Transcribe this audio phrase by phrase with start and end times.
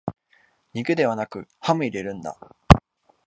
[0.73, 2.35] 肉ではなくハム入れるんだ